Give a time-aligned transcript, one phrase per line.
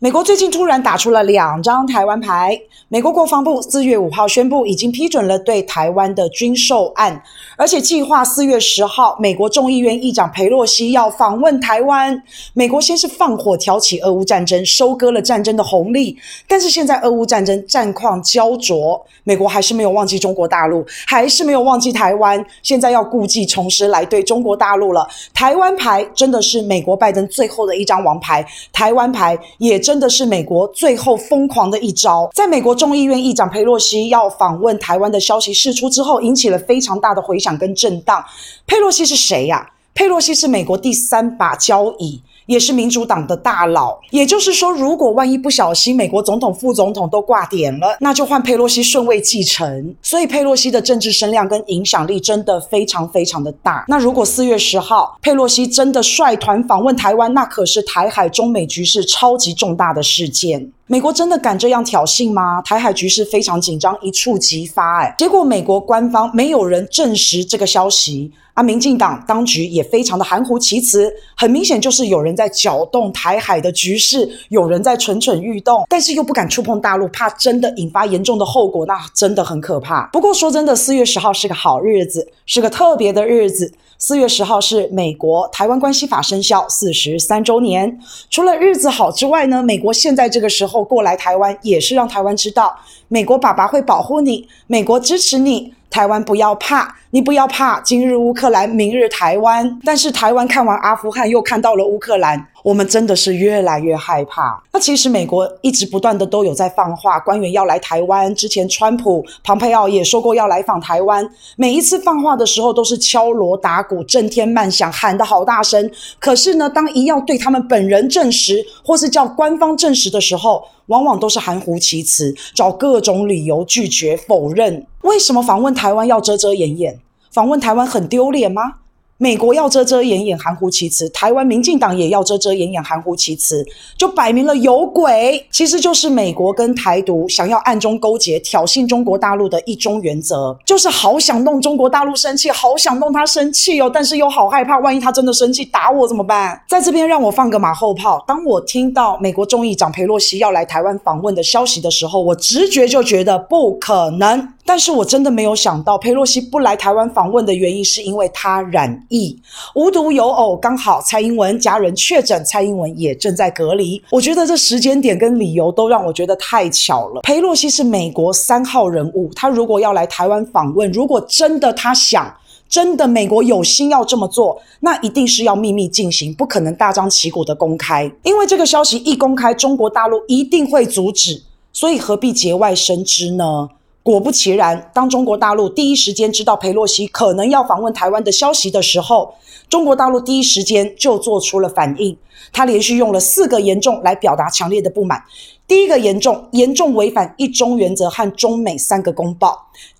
[0.00, 2.56] 美国最近突然打出了两张台湾牌。
[2.86, 7.20] 美国国防部四月五号宣布，已经批准了对台湾的军售案，
[7.56, 12.22] 而且计划四月十号，美国众议院议长裴洛西要访问台湾。
[12.54, 25.06] 美国先是放火挑起俄乌战争，收割了战争的红利，但是现在俄乌战争战况焦灼，美国还是没有忘记中国大陆，还是没有忘记台湾，现在要故技重施来对中国大陆了。
[25.34, 29.82] 台湾牌真的是美国拜登最后的一张王牌，台湾牌也。
[29.88, 32.28] 真的是美国最后疯狂的一招。
[32.34, 38.22] 在美国众议院议长佩洛西要访问台湾的消息释出之后，引起了非常大的回响跟震荡。
[38.66, 39.70] 佩洛西是谁呀？
[39.94, 42.20] 佩洛西是美国第三把交椅。
[42.48, 49.94] 也是民主党的大佬，也就是说，如果万一不小心美国总统、副总统都挂点了，那就换佩洛西顺位继承。
[50.02, 53.84] 所以佩洛西的政治声量跟影响力真的非常非常的大。
[53.86, 60.72] 那如果四月十号佩洛西真的率团访问台湾，那可是台海中美局势超级重大的事件。
[60.90, 62.62] 美国真的敢这样挑衅吗？
[62.62, 65.02] 台海局势非常紧张，一触即发。
[65.02, 80.06] 哎，结果美国官方没有人证实这个消息，啊，民进党当局也非常的含糊其辞，很明显就是有人在搅动台海的局势，有人在蠢蠢欲动，但是又不敢触碰大陆，怕真的引发严重的后果，那真的很可怕。
[80.06, 83.70] 不过说真的，四月十号是个好日子，是个特别的日子。
[84.00, 87.98] 四月十号是美国台湾关系法生效四十三周年。
[88.30, 95.74] 除了日子好之外呢，美国现在这个时候过来台湾，也是让台湾知道，美国爸爸会保护你，美国支持你。
[95.90, 97.80] 台湾不要怕，你不要怕。
[97.80, 99.80] 今日乌克兰，明日台湾。
[99.84, 104.62] 但是台湾看完阿富汗，又看到了乌克兰，我们真的是越来越害怕。
[104.72, 108.32] 那其实美国一直不断的都有在放话，官员要来台湾。
[108.34, 111.28] 之前川普、蓬佩奥也说过要来访台湾。
[111.56, 115.90] 每一次放话的时候，都是敲锣打鼓、震天漫响，喊得好大声。
[116.18, 124.86] 可是呢，当一要对他们本人证实，或是叫官方证实的时候，往往都是含糊其辞，找各种理由拒绝否认。
[125.08, 127.00] 为什么访问台湾要遮遮掩掩？
[127.32, 128.74] 访问台湾很丢脸吗？
[129.20, 133.66] 美国要遮遮掩掩、含糊其辞，台湾民进党也要遮遮掩掩、含糊其辞，
[133.96, 135.44] 就摆明了有鬼。
[135.50, 146.62] 其实就是美国跟台独想要暗中勾结、挑衅中国大陆的一中原则，就是好想弄中国大陆生气，好想弄他生气哦，但是又好害怕，万一他真的生气打我怎么办？
[146.68, 154.52] 在这边让我放个马后炮，当我听到美国众议长裴洛西要来台湾访问的消息的时候，我直觉就觉得不可能。
[154.68, 159.34] 但是我真的没有想到，裴洛西不来台湾访问的原因是因为她染疫，
[159.74, 164.02] 无独有偶，刚好蔡英文家人确诊，蔡英文也正在隔离。
[164.10, 167.22] 我觉得这时间点跟理由都让我觉得太巧了。
[167.22, 172.30] 裴洛西是美国三号人物，他如果要来台湾访问，如果真的他想，
[172.68, 183.70] 真的美国有心要这么做，那一定是要秘密进行，不可能大张旗鼓的公开，因为这个消息一公开，中国大陆一定会阻止，所以何必节外生枝呢？
[184.10, 189.34] 果不其然，当中国大陆第一时间知道裴洛西可能要访问台湾的消息的时候，
[189.68, 192.16] 中国大陆第一时间就做出了反应。
[192.50, 195.22] 他连续用了四个严重来表达强烈的不满。
[195.66, 199.50] 第一个严重，严重违反一中原则和中美三个公报；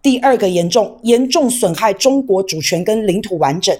[0.00, 3.74] 第二个严重，严重损害中国主权跟领土完整；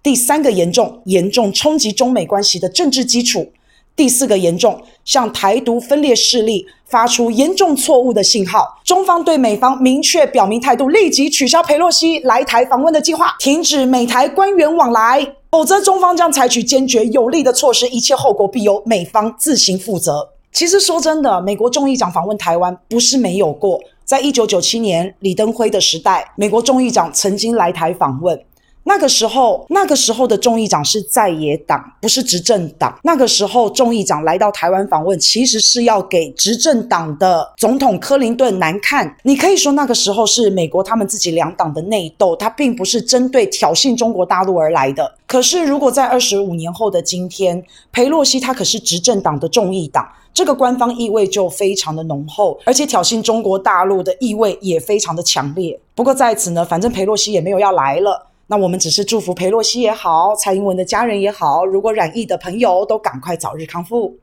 [0.00, 3.50] 第三个严重，严重冲击中美关系的政治基础。
[3.96, 8.76] 第四个严重，向台独分裂势力发出严重错误的信号。
[8.82, 20.30] 中方对美方明确表明态度，立即取消佩洛西来台访问的计划，停止美台官员往来，否则中方将采取坚决有力的措施，一切后果必由美方自行负责。
[20.52, 28.40] 其实说真的，美国众议长访问台湾不是没有过，在一九九七年李登辉的时代，美国众议长曾经来台访问。
[28.86, 32.98] 那个时候，那个时候的众议长是在野党，不是执政党。
[33.02, 39.16] 那个时候，众议长来到台湾访问，其实是要给执政党的总统柯林顿难看。
[39.22, 45.14] 你可以说，那个时候是美国他们自己两党的内斗，他并不是针对挑衅中国大陆而来的。
[45.26, 55.80] 可是，如果在二十五年后的今天，裴洛西他可是执政党的众议党，这个官方意味就非常的浓厚，而且挑衅中国大陆的意味也非常的强烈。
[55.94, 58.26] 不过在此呢，反正裴洛西也没有要来了。
[58.46, 64.18] 那我们只是祝福裴洛西也好，蔡英文的家人也好，如果染疫的朋友都赶快早日康复。